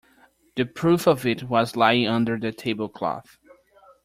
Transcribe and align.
The 0.55 0.65
proof 0.65 1.05
of 1.07 1.27
it 1.27 1.43
was 1.43 1.75
lying 1.75 2.07
under 2.07 2.35
the 2.35 2.51
table-cloth. 2.51 3.37